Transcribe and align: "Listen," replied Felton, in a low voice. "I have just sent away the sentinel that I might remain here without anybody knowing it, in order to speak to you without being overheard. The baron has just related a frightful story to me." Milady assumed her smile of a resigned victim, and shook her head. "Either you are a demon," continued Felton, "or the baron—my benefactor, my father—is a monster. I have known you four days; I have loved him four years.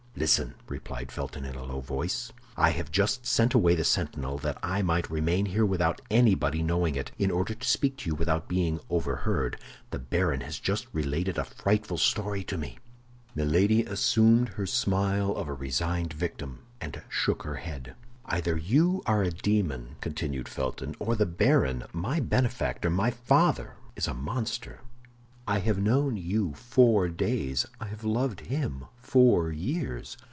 "Listen," 0.13 0.53
replied 0.67 1.11
Felton, 1.11 1.45
in 1.45 1.55
a 1.55 1.63
low 1.63 1.79
voice. 1.79 2.31
"I 2.55 2.69
have 2.71 2.91
just 2.91 3.25
sent 3.25 3.55
away 3.55 3.73
the 3.73 3.83
sentinel 3.83 4.37
that 4.39 4.59
I 4.61 4.83
might 4.83 5.09
remain 5.09 5.47
here 5.47 5.65
without 5.65 5.99
anybody 6.11 6.61
knowing 6.61 6.93
it, 6.93 7.11
in 7.17 7.31
order 7.31 7.55
to 7.55 7.67
speak 7.67 7.97
to 7.99 8.09
you 8.09 8.13
without 8.13 8.47
being 8.47 8.79
overheard. 8.87 9.57
The 9.89 9.97
baron 9.97 10.41
has 10.41 10.59
just 10.59 10.85
related 10.93 11.39
a 11.39 11.43
frightful 11.43 11.97
story 11.97 12.43
to 12.43 12.57
me." 12.57 12.77
Milady 13.33 13.81
assumed 13.83 14.49
her 14.49 14.67
smile 14.67 15.31
of 15.31 15.47
a 15.47 15.53
resigned 15.53 16.13
victim, 16.13 16.65
and 16.79 17.01
shook 17.09 17.41
her 17.41 17.55
head. 17.55 17.95
"Either 18.25 18.57
you 18.57 19.01
are 19.07 19.23
a 19.23 19.31
demon," 19.31 19.95
continued 20.01 20.47
Felton, 20.47 20.93
"or 20.99 21.15
the 21.15 21.25
baron—my 21.25 22.19
benefactor, 22.19 22.91
my 22.91 23.09
father—is 23.09 24.07
a 24.07 24.13
monster. 24.13 24.81
I 25.47 25.57
have 25.59 25.79
known 25.79 26.17
you 26.17 26.53
four 26.53 27.09
days; 27.09 27.65
I 27.79 27.87
have 27.87 28.03
loved 28.03 28.41
him 28.41 28.85
four 28.95 29.51
years. 29.51 30.15